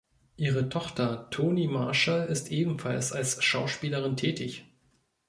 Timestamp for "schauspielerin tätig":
3.43-4.65